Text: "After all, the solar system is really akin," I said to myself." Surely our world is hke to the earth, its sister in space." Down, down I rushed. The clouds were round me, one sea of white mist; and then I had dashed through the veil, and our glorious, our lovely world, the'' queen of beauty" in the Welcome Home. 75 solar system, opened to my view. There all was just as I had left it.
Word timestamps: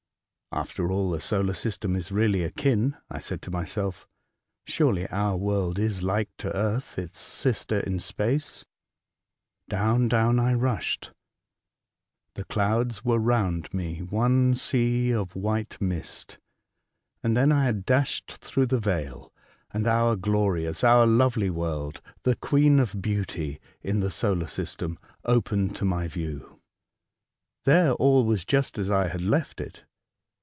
"After 0.61 0.91
all, 0.91 1.11
the 1.11 1.21
solar 1.21 1.53
system 1.53 1.95
is 1.95 2.11
really 2.11 2.43
akin," 2.43 2.97
I 3.09 3.19
said 3.19 3.41
to 3.43 3.51
myself." 3.51 4.05
Surely 4.65 5.07
our 5.07 5.37
world 5.37 5.79
is 5.79 6.01
hke 6.01 6.27
to 6.39 6.49
the 6.49 6.57
earth, 6.57 6.99
its 6.99 7.17
sister 7.19 7.79
in 7.79 8.01
space." 8.01 8.65
Down, 9.69 10.09
down 10.09 10.39
I 10.39 10.53
rushed. 10.55 11.11
The 12.33 12.43
clouds 12.43 13.01
were 13.05 13.17
round 13.17 13.73
me, 13.73 13.99
one 13.99 14.55
sea 14.55 15.11
of 15.13 15.37
white 15.37 15.79
mist; 15.79 16.37
and 17.23 17.37
then 17.37 17.53
I 17.53 17.63
had 17.63 17.85
dashed 17.85 18.33
through 18.33 18.65
the 18.65 18.77
veil, 18.81 19.31
and 19.71 19.87
our 19.87 20.17
glorious, 20.17 20.83
our 20.83 21.05
lovely 21.07 21.49
world, 21.49 22.01
the'' 22.23 22.35
queen 22.51 22.77
of 22.77 23.01
beauty" 23.01 23.61
in 23.81 24.01
the 24.01 24.07
Welcome 24.07 24.09
Home. 24.09 24.11
75 24.11 24.15
solar 24.19 24.47
system, 24.63 24.99
opened 25.23 25.77
to 25.77 25.85
my 25.85 26.09
view. 26.09 26.59
There 27.63 27.93
all 27.93 28.25
was 28.25 28.43
just 28.43 28.77
as 28.77 28.91
I 28.91 29.07
had 29.07 29.21
left 29.21 29.61
it. 29.61 29.85